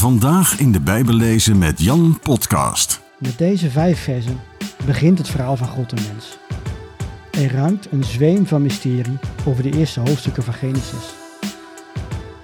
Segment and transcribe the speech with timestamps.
[0.00, 3.00] Vandaag in de Bijbel lezen met Jan Podcast.
[3.18, 4.40] Met deze vijf versen
[4.84, 6.38] begint het verhaal van God en mens.
[7.30, 11.14] Er rankt een zweem van mysterie over de eerste hoofdstukken van Genesis.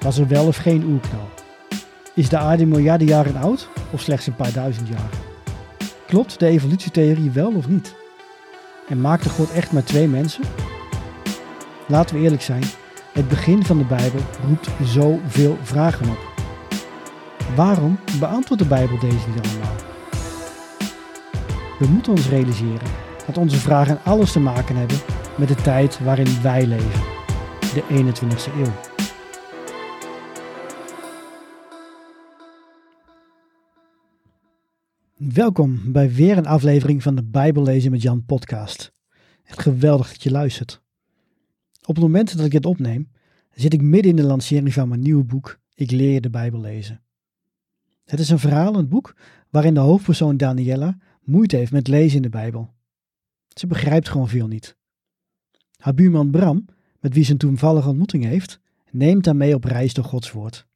[0.00, 1.28] Was er wel of geen oerknal?
[2.14, 5.10] Is de aarde miljarden jaren oud of slechts een paar duizend jaar?
[6.06, 7.94] Klopt de evolutietheorie wel of niet?
[8.88, 10.44] En maakte God echt maar twee mensen?
[11.88, 12.64] Laten we eerlijk zijn,
[13.12, 16.31] het begin van de Bijbel roept zoveel vragen op.
[17.56, 19.76] Waarom beantwoordt de Bijbel deze niet allemaal?
[21.78, 22.90] We moeten ons realiseren
[23.26, 24.96] dat onze vragen alles te maken hebben
[25.38, 27.00] met de tijd waarin wij leven,
[27.60, 28.72] de 21ste eeuw.
[35.16, 38.92] Welkom bij weer een aflevering van de Bijbel lezen met Jan podcast.
[39.44, 40.82] Echt geweldig dat je luistert.
[41.80, 43.10] Op het moment dat ik dit opneem,
[43.54, 47.02] zit ik midden in de lancering van mijn nieuwe boek Ik leer de Bijbel lezen.
[48.12, 49.16] Het is een verhaal, een boek,
[49.50, 52.74] waarin de hoofdpersoon Daniela moeite heeft met lezen in de Bijbel.
[53.48, 54.76] Ze begrijpt gewoon veel niet.
[55.76, 56.64] Haar buurman Bram,
[57.00, 60.66] met wie ze een toevallige ontmoeting heeft, neemt haar mee op reis door Gods woord.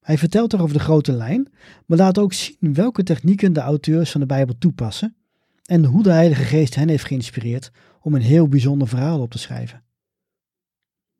[0.00, 1.52] Hij vertelt haar over de grote lijn,
[1.86, 5.16] maar laat ook zien welke technieken de auteurs van de Bijbel toepassen
[5.64, 9.38] en hoe de Heilige Geest hen heeft geïnspireerd om een heel bijzonder verhaal op te
[9.38, 9.82] schrijven.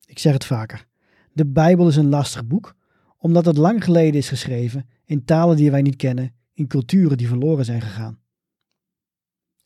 [0.06, 0.86] Ik zeg het vaker:
[1.32, 2.76] de Bijbel is een lastig boek,
[3.24, 7.28] omdat het lang geleden is geschreven in talen die wij niet kennen, in culturen die
[7.28, 8.18] verloren zijn gegaan.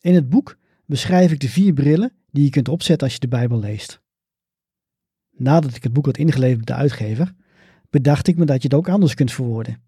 [0.01, 3.27] In het boek beschrijf ik de vier brillen die je kunt opzetten als je de
[3.27, 4.01] Bijbel leest.
[5.31, 7.33] Nadat ik het boek had ingeleverd bij de uitgever,
[7.89, 9.81] bedacht ik me dat je het ook anders kunt verwoorden.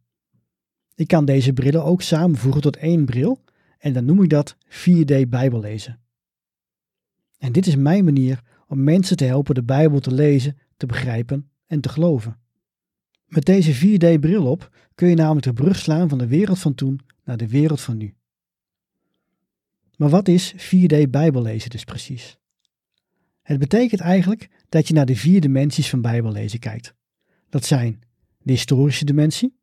[0.96, 3.44] Ik kan deze brillen ook samenvoegen tot één bril
[3.78, 6.00] en dan noem ik dat 4D Bijbellezen.
[7.38, 11.50] En dit is mijn manier om mensen te helpen de Bijbel te lezen, te begrijpen
[11.68, 12.41] en te geloven.
[13.32, 17.00] Met deze 4D-bril op kun je namelijk de brug slaan van de wereld van toen
[17.24, 18.14] naar de wereld van nu.
[19.98, 22.38] Maar wat is 4D Bijbellezen dus precies?
[23.42, 26.94] Het betekent eigenlijk dat je naar de vier dimensies van Bijbellezen kijkt.
[27.50, 28.02] Dat zijn
[28.42, 29.56] de historische dimensie.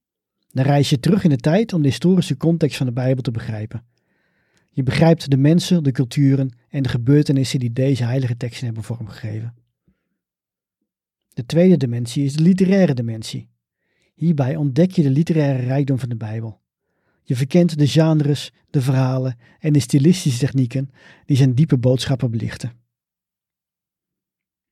[0.49, 3.31] Dan reis je terug in de tijd om de historische context van de Bijbel te
[3.31, 3.85] begrijpen.
[4.71, 9.55] Je begrijpt de mensen, de culturen en de gebeurtenissen die deze heilige teksten hebben vormgegeven.
[11.29, 13.49] De tweede dimensie is de literaire dimensie.
[14.19, 16.61] Hierbij ontdek je de literaire rijkdom van de Bijbel.
[17.23, 20.91] Je verkent de genres, de verhalen en de stilistische technieken
[21.27, 22.73] die zijn diepe boodschappen belichten.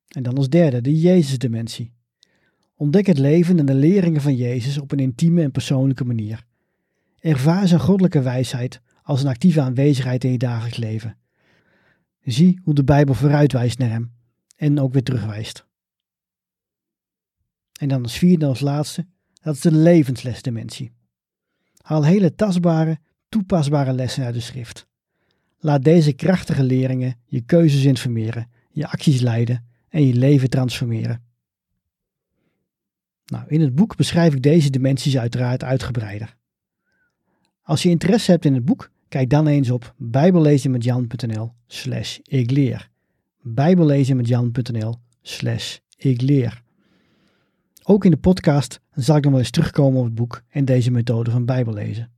[0.08, 1.92] En dan als derde de Jezus-dimensie.
[2.74, 6.44] Ontdek het leven en de leringen van Jezus op een intieme en persoonlijke manier.
[7.18, 11.18] Ervaar zijn goddelijke wijsheid als een actieve aanwezigheid in je dagelijks leven.
[12.22, 14.12] Zie hoe de Bijbel vooruitwijst naar hem
[14.56, 15.66] en ook weer terugwijst.
[17.72, 19.06] En dan als vierde en als laatste
[19.46, 20.92] dat is de levenslesdimensie.
[21.82, 22.98] Haal hele tastbare,
[23.28, 24.86] toepasbare lessen uit de schrift.
[25.58, 31.22] Laat deze krachtige leringen je keuzes informeren, je acties leiden en je leven transformeren.
[33.26, 36.36] Nou, in het boek beschrijf ik deze dimensies uiteraard uitgebreider.
[37.62, 42.88] Als je interesse hebt in het boek, kijk dan eens op bijbellezenmetjan.nl slash ik leer.
[43.42, 46.62] bijbellezenmetjan.nl slash ik leer.
[47.82, 50.90] Ook in de podcast zal ik nog wel eens terugkomen op het boek en deze
[50.90, 52.10] methode van Bijbellezen.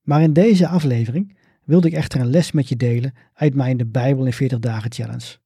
[0.00, 3.86] Maar in deze aflevering wilde ik echter een les met je delen uit mijn De
[3.86, 5.38] Bijbel in 40 dagen challenge.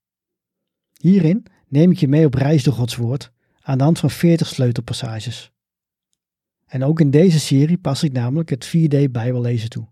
[1.00, 4.46] Hierin neem ik je mee op reis door Gods woord aan de hand van 40
[4.46, 5.52] sleutelpassages.
[6.66, 9.88] En ook in deze serie pas ik namelijk het 4D Bijbellezen toe.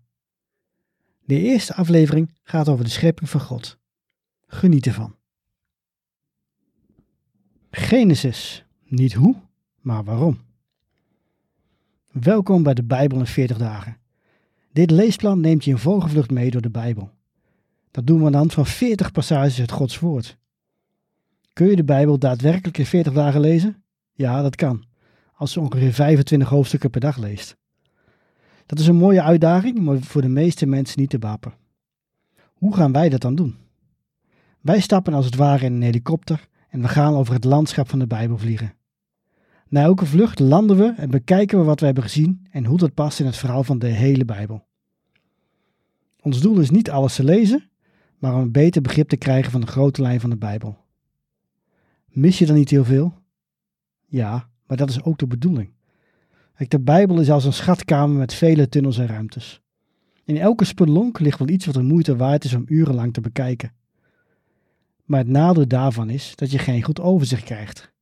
[1.25, 3.77] De eerste aflevering gaat over de schepping van God.
[4.47, 5.15] Geniet ervan.
[7.71, 8.65] Genesis.
[8.83, 9.35] Niet hoe,
[9.83, 10.37] maar waarom.
[12.11, 13.97] Welkom bij de Bijbel in 40 dagen.
[14.71, 17.11] Dit leesplan neemt je in vogelvlucht mee door de Bijbel.
[17.91, 20.37] Dat doen we aan de hand van 40 passages uit Gods Woord.
[21.53, 23.83] Kun je de Bijbel daadwerkelijk in 40 dagen lezen?
[24.13, 24.83] Ja, dat kan.
[25.33, 27.57] Als je ongeveer 25 hoofdstukken per dag leest.
[28.65, 31.53] Dat is een mooie uitdaging, maar voor de meeste mensen niet te bappen.
[32.53, 33.55] Hoe gaan wij dat dan doen?
[34.61, 37.99] Wij stappen als het ware in een helikopter en we gaan over het landschap van
[37.99, 38.73] de Bijbel vliegen.
[39.73, 42.93] Na elke vlucht landen we en bekijken we wat we hebben gezien en hoe dat
[42.93, 44.65] past in het verhaal van de hele Bijbel.
[46.21, 47.69] Ons doel is niet alles te lezen,
[48.17, 50.77] maar om een beter begrip te krijgen van de grote lijn van de Bijbel.
[52.07, 53.13] Mis je dan niet heel veel?
[54.05, 55.73] Ja, maar dat is ook de bedoeling.
[56.67, 59.61] De Bijbel is als een schatkamer met vele tunnels en ruimtes.
[60.23, 63.73] In elke spelonk ligt wel iets wat de moeite waard is om urenlang te bekijken.
[65.03, 67.92] Maar het nadeel daarvan is dat je geen goed overzicht krijgt.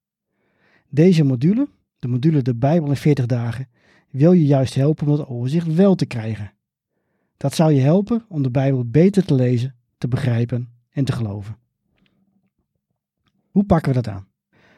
[0.94, 1.68] Deze module,
[2.00, 3.68] de module De Bijbel in 40 dagen,
[4.10, 6.54] wil je juist helpen om dat overzicht wel te krijgen.
[7.38, 11.58] Dat zou je helpen om de Bijbel beter te lezen, te begrijpen en te geloven.
[13.50, 14.28] Hoe pakken we dat aan?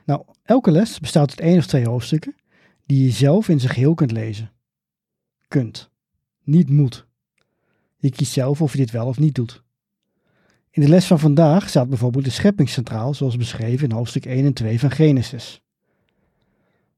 [0.05, 2.35] Nou, elke les bestaat uit één of twee hoofdstukken
[2.85, 4.51] die je zelf in zijn geheel kunt lezen.
[5.47, 5.91] Kunt.
[6.43, 7.07] Niet moet.
[7.97, 9.63] Je kiest zelf of je dit wel of niet doet.
[10.69, 14.45] In de les van vandaag staat bijvoorbeeld de schepping centraal, zoals beschreven in hoofdstuk 1
[14.45, 15.62] en 2 van Genesis.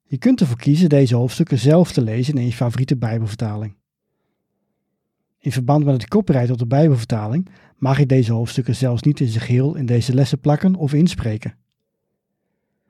[0.07, 3.75] Je kunt ervoor kiezen deze hoofdstukken zelf te lezen in je favoriete Bijbelvertaling.
[5.39, 9.27] In verband met het copyright op de Bijbelvertaling mag je deze hoofdstukken zelfs niet in
[9.27, 11.57] zijn geheel in deze lessen plakken of inspreken.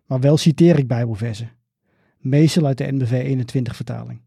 [0.06, 1.52] Maar wel citeer ik Bijbelversen,
[2.18, 4.22] meestal uit de NBV 21 vertaling.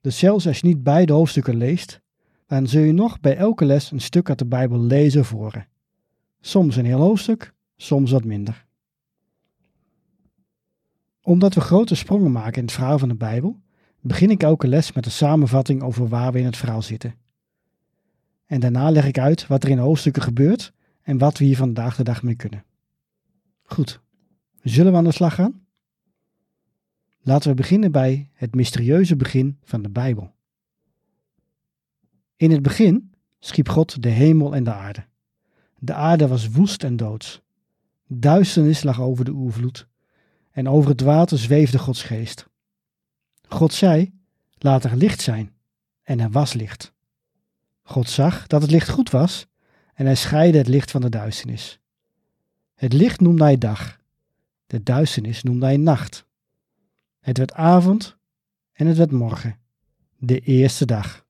[0.00, 2.00] Dus zelfs als je niet beide hoofdstukken leest,
[2.46, 5.66] dan zul je nog bij elke les een stuk uit de Bijbel lezen voor.
[6.40, 8.66] Soms een heel hoofdstuk, soms wat minder.
[11.26, 13.60] Omdat we grote sprongen maken in het verhaal van de Bijbel,
[14.00, 17.14] begin ik elke les met een samenvatting over waar we in het verhaal zitten.
[18.46, 20.72] En daarna leg ik uit wat er in de hoofdstukken gebeurt
[21.02, 22.64] en wat we hier vandaag de dag mee kunnen.
[23.62, 24.00] Goed,
[24.62, 25.66] zullen we aan de slag gaan?
[27.20, 30.34] Laten we beginnen bij het mysterieuze begin van de Bijbel.
[32.36, 35.04] In het begin schiep God de hemel en de aarde.
[35.78, 37.42] De aarde was woest en doods.
[38.06, 39.88] Duisternis lag over de oervloed
[40.54, 42.46] en over het water zweefde Gods geest.
[43.48, 44.12] God zei:
[44.58, 45.52] Laat er licht zijn.
[46.02, 46.92] En er was licht.
[47.82, 49.46] God zag dat het licht goed was
[49.94, 51.80] en hij scheidde het licht van de duisternis.
[52.74, 54.00] Het licht noemde hij dag,
[54.66, 56.26] de duisternis noemde hij nacht.
[57.20, 58.16] Het werd avond
[58.72, 59.58] en het werd morgen,
[60.16, 61.26] de eerste dag.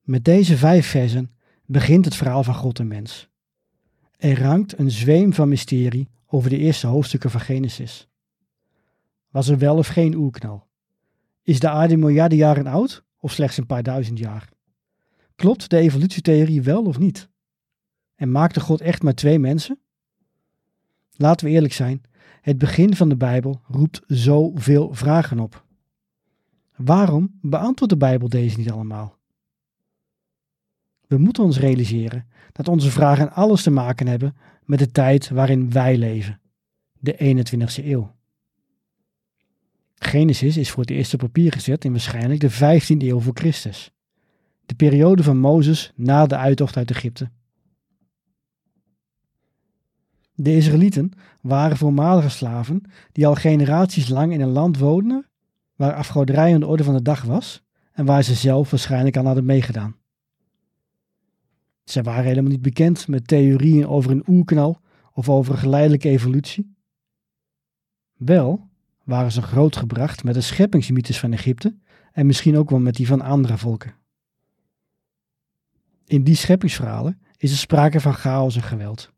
[0.00, 1.34] Met deze vijf versen
[1.66, 3.28] begint het verhaal van God en mens.
[4.16, 8.08] Er rankt een zweem van mysterie over de eerste hoofdstukken van Genesis.
[9.30, 10.66] Was er wel of geen oerknal?
[11.42, 14.48] Is de aarde miljarden jaren oud of slechts een paar duizend jaar?
[15.34, 17.28] Klopt de evolutietheorie wel of niet?
[18.14, 19.78] En maakte God echt maar twee mensen?
[21.16, 22.02] Laten we eerlijk zijn,
[22.40, 25.64] het begin van de Bijbel roept zoveel vragen op.
[26.76, 29.16] Waarom beantwoordt de Bijbel deze niet allemaal?
[31.06, 35.72] We moeten ons realiseren dat onze vragen alles te maken hebben met de tijd waarin
[35.72, 36.40] wij leven,
[36.98, 38.14] de 21ste eeuw.
[39.94, 43.90] Genesis is voor het eerst op papier gezet in waarschijnlijk de 15e eeuw voor Christus,
[44.66, 47.30] de periode van Mozes na de uittocht uit Egypte.
[50.34, 52.82] De Israëlieten waren voormalige slaven
[53.12, 55.26] die al generaties lang in een land woonden
[55.76, 57.62] waar afgoderij aan de orde van de dag was
[57.92, 59.96] en waar ze zelf waarschijnlijk aan hadden meegedaan.
[61.84, 64.80] Ze waren helemaal niet bekend met theorieën over een oerknal
[65.12, 66.74] of over geleidelijke evolutie.
[68.16, 68.68] Wel
[69.04, 71.76] waren ze grootgebracht met de scheppingsmythes van Egypte
[72.12, 73.94] en misschien ook wel met die van andere volken.
[76.06, 79.12] In die scheppingsverhalen is er sprake van chaos en geweld.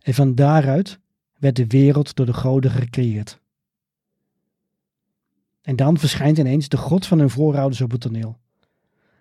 [0.00, 1.00] En van daaruit
[1.38, 3.40] werd de wereld door de goden gecreëerd.
[5.62, 8.38] En dan verschijnt ineens de god van hun voorouders op het toneel.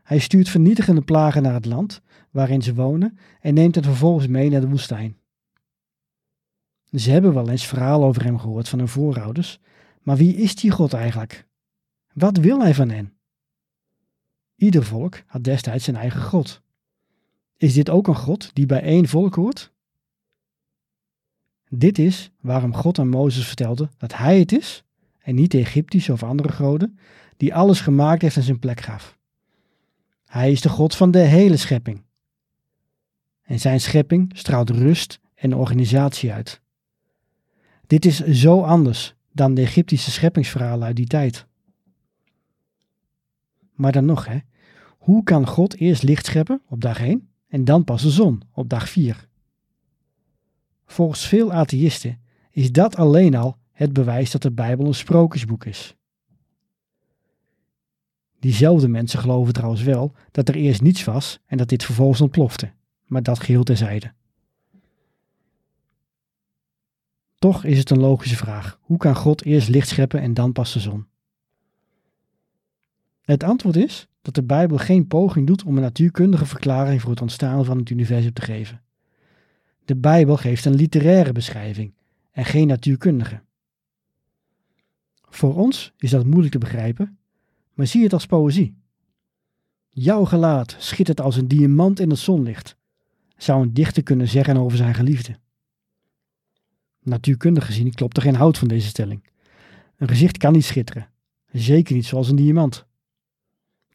[0.09, 2.01] Hij stuurt vernietigende plagen naar het land
[2.31, 5.17] waarin ze wonen en neemt het vervolgens mee naar de woestijn.
[6.91, 9.59] Ze hebben wel eens verhalen over hem gehoord van hun voorouders,
[10.01, 11.47] maar wie is die God eigenlijk?
[12.13, 13.13] Wat wil hij van hen?
[14.55, 16.61] Ieder volk had destijds zijn eigen God.
[17.57, 19.73] Is dit ook een God die bij één volk hoort?
[21.67, 24.83] Dit is waarom God aan Mozes vertelde dat hij het is,
[25.19, 26.99] en niet de Egyptische of andere goden,
[27.37, 29.18] die alles gemaakt heeft en zijn plek gaf.
[30.29, 32.03] Hij is de God van de hele schepping.
[33.41, 36.61] En zijn schepping straalt rust en organisatie uit.
[37.87, 41.45] Dit is zo anders dan de Egyptische scheppingsverhalen uit die tijd.
[43.73, 44.37] Maar dan nog, hè,
[44.97, 48.69] hoe kan God eerst licht scheppen op dag 1 en dan pas de zon op
[48.69, 49.27] dag 4?
[50.85, 52.21] Volgens veel atheïsten
[52.51, 55.95] is dat alleen al het bewijs dat de Bijbel een sprookjesboek is.
[58.39, 62.71] Diezelfde mensen geloven trouwens wel dat er eerst niets was en dat dit vervolgens ontplofte,
[63.05, 64.13] maar dat geheel terzijde.
[67.35, 70.73] Toch is het een logische vraag: hoe kan God eerst licht scheppen en dan pas
[70.73, 71.07] de zon?
[73.21, 77.21] Het antwoord is dat de Bijbel geen poging doet om een natuurkundige verklaring voor het
[77.21, 78.81] ontstaan van het universum te geven.
[79.85, 81.93] De Bijbel geeft een literaire beschrijving
[82.31, 83.41] en geen natuurkundige.
[85.29, 87.18] Voor ons is dat moeilijk te begrijpen,
[87.79, 88.77] maar zie het als poëzie.
[89.89, 92.75] Jouw gelaat schittert als een diamant in het zonlicht,
[93.37, 95.39] zou een dichter kunnen zeggen over zijn geliefde.
[97.01, 99.29] Natuurkundig gezien klopt er geen hout van deze stelling.
[99.97, 101.09] Een gezicht kan niet schitteren,
[101.51, 102.85] zeker niet zoals een diamant.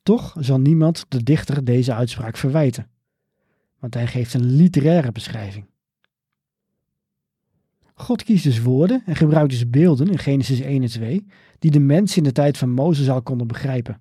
[0.02, 2.90] Toch zal niemand de dichter deze uitspraak verwijten,
[3.78, 5.66] want hij geeft een literaire beschrijving.
[8.04, 11.26] God kiest dus woorden en gebruikt dus beelden in Genesis 1 en 2
[11.58, 14.00] die de mensen in de tijd van Mozes al konden begrijpen.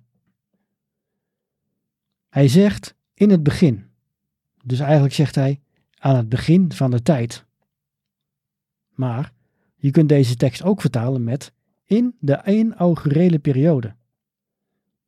[2.28, 3.84] Hij zegt in het begin.
[4.64, 5.60] Dus eigenlijk zegt hij
[5.98, 7.44] aan het begin van de tijd.
[8.88, 9.32] Maar
[9.76, 11.52] je kunt deze tekst ook vertalen met
[11.84, 13.94] in de inaugurele periode.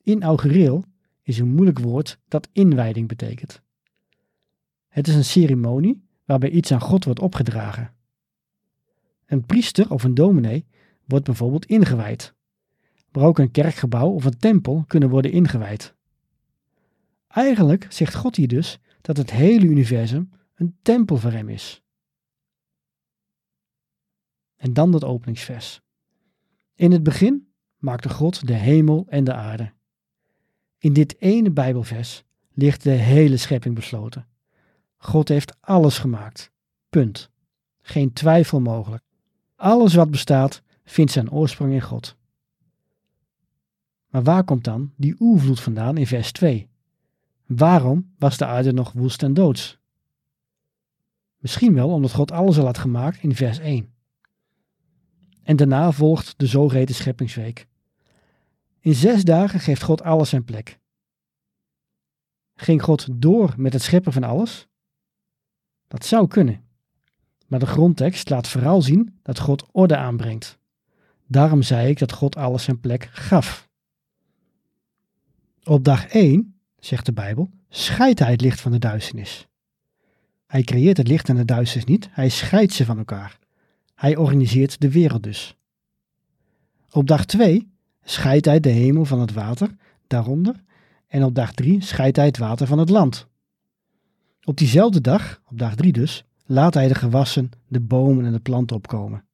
[0.03, 0.85] Inaugureel
[1.23, 3.63] is een moeilijk woord dat inwijding betekent.
[4.89, 7.96] Het is een ceremonie waarbij iets aan God wordt opgedragen.
[9.27, 10.67] Een priester of een dominee
[11.05, 12.35] wordt bijvoorbeeld ingewijd,
[13.13, 15.95] maar ook een kerkgebouw of een tempel kunnen worden ingewijd.
[17.29, 21.83] Eigenlijk zegt God hier dus dat het hele universum een tempel voor hem is.
[24.57, 25.81] En dan dat openingsvers.
[26.75, 29.73] In het begin maakte God de hemel en de aarde.
[30.79, 34.29] In dit ene Bijbelvers ligt de hele schepping besloten.
[34.97, 36.53] God heeft alles gemaakt.
[36.89, 37.31] Punt.
[37.81, 39.05] Geen twijfel mogelijk.
[39.57, 42.17] Alles wat bestaat vindt zijn oorsprong in God.
[44.09, 46.69] Maar waar komt dan die oervloed vandaan in vers 2?
[47.47, 49.79] Waarom was de aarde nog woest en doods?
[51.39, 53.95] Misschien wel omdat God alles al had gemaakt in vers 1.
[55.43, 57.67] En daarna volgt de zogeheten scheppingsweek.
[58.81, 60.79] In zes dagen geeft God alles zijn plek.
[62.55, 64.69] Ging God door met het scheppen van alles?
[65.89, 66.66] Dat zou kunnen.
[67.47, 70.59] Maar de grondtekst laat vooral zien dat God orde aanbrengt.
[71.27, 73.69] Daarom zei ik dat God alles zijn plek gaf.
[75.65, 79.47] Op dag 1, zegt de Bijbel, scheidt hij het licht van de duisternis.
[80.47, 83.39] Hij creëert het licht en de duisternis niet, hij scheidt ze van elkaar.
[83.95, 85.57] Hij organiseert de wereld dus.
[86.91, 87.71] Op dag 2
[88.03, 89.77] scheidt hij de hemel van het water
[90.07, 90.65] daaronder
[91.07, 93.27] en op dag 3 scheidt hij het water van het land.
[94.45, 98.41] Op diezelfde dag, op dag 3 dus, laat hij de gewassen, de bomen en de
[98.41, 99.25] planten opkomen.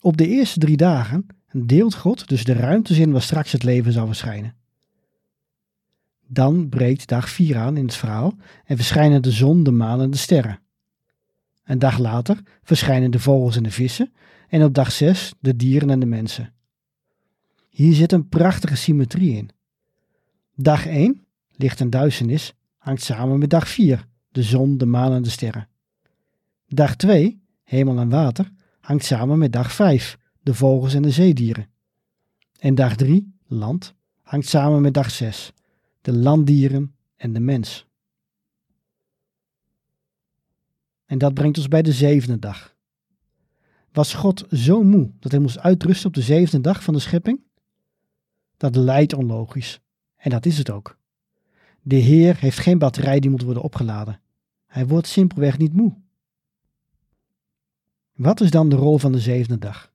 [0.00, 3.92] Op de eerste drie dagen deelt God dus de ruimtes in waar straks het leven
[3.92, 4.54] zal verschijnen.
[6.26, 10.10] Dan breekt dag 4 aan in het verhaal en verschijnen de zon, de maan en
[10.10, 10.60] de sterren.
[11.64, 14.12] Een dag later verschijnen de vogels en de vissen
[14.48, 16.52] en op dag 6 de dieren en de mensen.
[17.68, 19.50] Hier zit een prachtige symmetrie in.
[20.54, 25.22] Dag 1, licht en duisternis, hangt samen met dag 4, de zon, de maan en
[25.22, 25.68] de sterren.
[26.66, 31.68] Dag 2, hemel en water, hangt samen met dag 5, de vogels en de zeedieren.
[32.58, 35.52] En dag 3, land, hangt samen met dag 6,
[36.00, 37.86] de landdieren en de mens.
[41.06, 42.76] En dat brengt ons bij de zevende dag.
[43.92, 47.40] Was God zo moe dat hij moest uitrusten op de zevende dag van de schepping?
[48.56, 49.80] Dat lijkt onlogisch.
[50.16, 50.98] En dat is het ook.
[51.82, 54.20] De Heer heeft geen batterij die moet worden opgeladen.
[54.66, 55.96] Hij wordt simpelweg niet moe.
[58.14, 59.92] Wat is dan de rol van de zevende dag?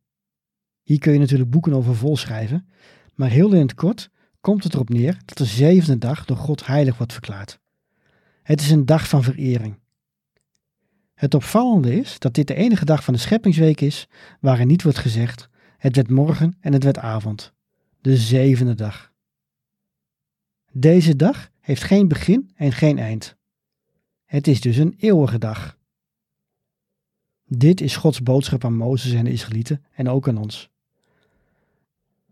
[0.84, 2.68] Hier kun je natuurlijk boeken over volschrijven,
[3.14, 4.10] maar heel in het kort
[4.42, 7.60] komt het erop neer dat de zevende dag door God heilig wordt verklaard.
[8.44, 9.80] Het is een dag van verering.
[11.14, 14.08] Het opvallende is dat dit de enige dag van de scheppingsweek is
[14.40, 17.54] waarin niet wordt gezegd: het werd morgen en het werd avond.
[18.02, 19.12] De zevende dag.
[20.72, 23.36] Deze dag heeft geen begin en geen eind.
[24.26, 25.78] Het is dus een eeuwige dag.
[27.46, 30.70] Dit is Gods boodschap aan Mozes en de Israëlieten en ook aan ons.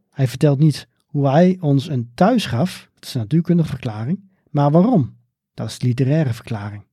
[0.10, 4.72] Hij vertelt niet hoe hij ons een thuis gaf, dat is een natuurkundige verklaring, maar
[4.72, 5.18] waarom?
[5.54, 6.84] Dat is de literaire verklaring.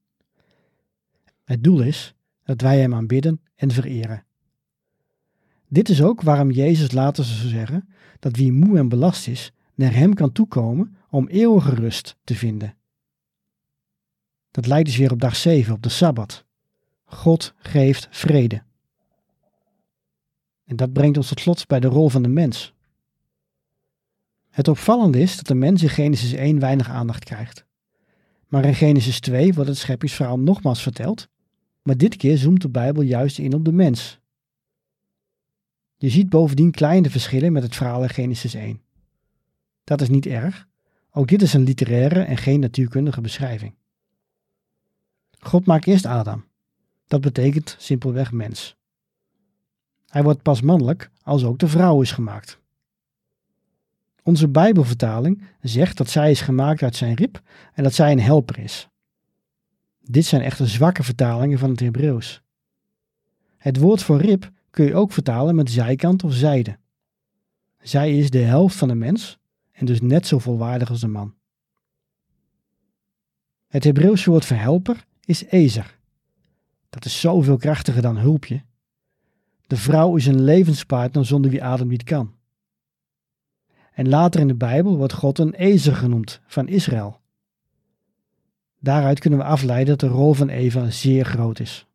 [1.44, 4.24] Het doel is dat wij Hem aanbidden en vereren.
[5.68, 9.94] Dit is ook waarom Jezus later zou zeggen dat wie moe en belast is, naar
[9.94, 12.76] Hem kan toekomen om eeuwige rust te vinden.
[14.50, 16.44] Dat leidt dus weer op dag 7, op de Sabbat.
[17.04, 18.62] God geeft vrede.
[20.64, 22.74] En dat brengt ons tot slot bij de rol van de mens.
[24.50, 27.64] Het opvallende is dat de mens in Genesis 1 weinig aandacht krijgt.
[28.48, 31.28] Maar in Genesis 2 wordt het scheppingsverhaal nogmaals verteld,
[31.82, 34.20] maar dit keer zoomt de Bijbel juist in op de mens.
[35.96, 38.82] Je ziet bovendien kleine verschillen met het verhaal in Genesis 1.
[39.90, 40.66] Dat is niet erg,
[41.10, 43.74] ook dit is een literaire en geen natuurkundige beschrijving.
[45.38, 46.44] God maakt eerst Adam.
[47.06, 48.76] Dat betekent simpelweg mens.
[50.06, 52.58] Hij wordt pas mannelijk als ook de vrouw is gemaakt.
[54.22, 57.40] Onze Bijbelvertaling zegt dat zij is gemaakt uit zijn rib
[57.74, 58.88] en dat zij een helper is.
[60.00, 62.42] Dit zijn echter zwakke vertalingen van het Hebreeuws.
[63.56, 66.78] Het woord voor rib kun je ook vertalen met zijkant of zijde.
[67.80, 69.39] Zij is de helft van de mens
[69.80, 71.34] en dus net zo volwaardig als de man.
[73.66, 75.98] Het Hebreeuwse woord voor helper is ezer.
[76.88, 78.62] Dat is zoveel krachtiger dan hulpje.
[79.66, 82.34] De vrouw is een levenspartner zonder wie Adam niet kan.
[83.92, 87.20] En later in de Bijbel wordt God een ezer genoemd van Israël.
[88.78, 91.86] Daaruit kunnen we afleiden dat de rol van Eva zeer groot is.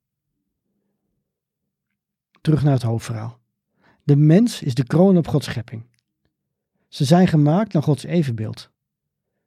[2.41, 3.39] Terug naar het hoofdverhaal.
[4.03, 5.85] De mens is de kroon op Gods schepping.
[6.95, 8.69] Ze zijn gemaakt naar Gods evenbeeld.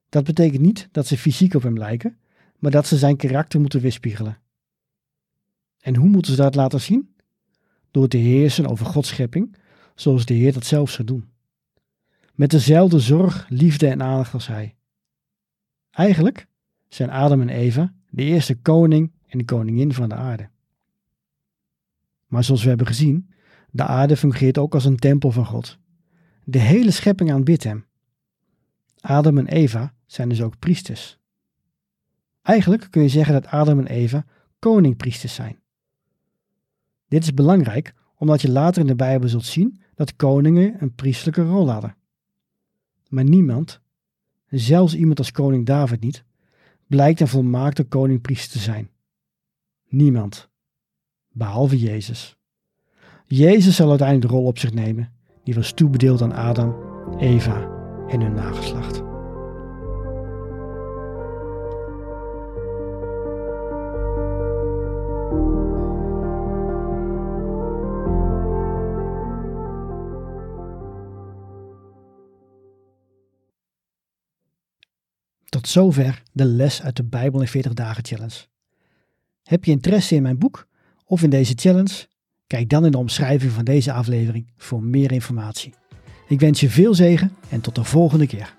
[0.08, 2.18] Dat betekent niet dat ze fysiek op hem lijken,
[2.58, 4.38] maar dat ze zijn karakter moeten weerspiegelen.
[5.80, 7.14] En hoe moeten ze dat laten zien?
[7.90, 9.56] Door te heersen over Gods schepping,
[9.94, 11.28] zoals de Heer dat zelf zou doen.
[12.34, 14.76] Met dezelfde zorg, liefde en aandacht als Hij.
[15.90, 16.46] Eigenlijk
[16.88, 20.48] zijn Adam en Eva de eerste koning en de koningin van de aarde.
[22.26, 23.30] Maar zoals we hebben gezien,
[23.70, 25.78] de aarde fungeert ook als een tempel van God.
[26.50, 27.86] De hele schepping aanbidt hem.
[29.00, 31.18] Adam en Eva zijn dus ook priesters.
[32.42, 34.24] Eigenlijk kun je zeggen dat Adam en Eva
[34.58, 35.60] koningpriesters zijn.
[37.08, 41.42] Dit is belangrijk omdat je later in de Bijbel zult zien dat koningen een priestelijke
[41.42, 41.96] rol hadden.
[43.08, 43.80] Maar niemand,
[44.48, 46.24] zelfs iemand als koning David niet,
[46.86, 48.90] blijkt een volmaakte koningpriester te zijn.
[49.88, 50.48] Niemand,
[51.32, 52.36] behalve Jezus.
[53.26, 55.12] Jezus zal uiteindelijk de rol op zich nemen,
[55.48, 56.76] die was toebedeeld aan Adam,
[57.18, 57.70] Eva
[58.08, 58.96] en hun nageslacht.
[75.44, 78.46] Tot zover de les uit de Bijbel in 40 dagen challenge.
[79.42, 80.66] Heb je interesse in mijn boek
[81.04, 82.06] of in deze challenge?
[82.48, 85.74] Kijk dan in de omschrijving van deze aflevering voor meer informatie.
[86.28, 88.57] Ik wens je veel zegen en tot de volgende keer.